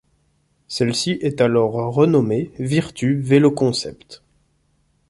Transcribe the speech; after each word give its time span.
Celle-ci 0.67 1.11
est 1.21 1.41
alors 1.41 1.73
renommée 1.73 2.49
Virtu-Veloconcept. 2.57 4.23